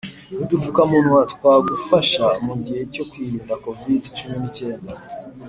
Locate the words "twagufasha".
1.33-2.25